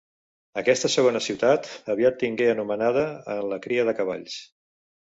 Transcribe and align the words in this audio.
Aquesta 0.61 0.89
segona 0.93 1.21
ciutat 1.25 1.69
aviat 1.95 2.19
tingué 2.25 2.49
anomenada 2.55 3.05
en 3.39 3.47
la 3.55 3.65
cria 3.69 3.89
de 3.93 3.97
cavalls. 4.03 4.43